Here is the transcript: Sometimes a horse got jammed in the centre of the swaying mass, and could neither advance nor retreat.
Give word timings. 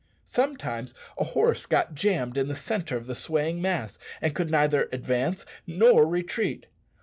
Sometimes 0.25 0.95
a 1.15 1.23
horse 1.23 1.67
got 1.67 1.93
jammed 1.93 2.35
in 2.35 2.47
the 2.47 2.55
centre 2.55 2.97
of 2.97 3.05
the 3.05 3.13
swaying 3.13 3.61
mass, 3.61 3.99
and 4.19 4.33
could 4.33 4.49
neither 4.49 4.89
advance 4.91 5.45
nor 5.67 6.07
retreat. 6.07 6.65